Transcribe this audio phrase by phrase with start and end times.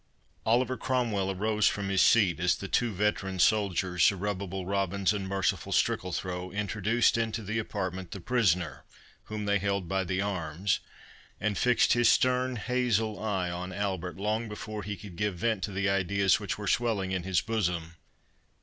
[0.47, 5.71] Oliver Cromwell arose from his seat as the two veteran soldiers, Zerubbabel Robins and Merciful
[5.71, 8.83] Strickalthrow, introduced into the apartment the prisoner,
[9.25, 10.79] whom they held by the arms,
[11.39, 15.71] and fixed his stern hazel eye on Albert long before he could give vent to
[15.71, 17.93] the ideas which were swelling in his bosom.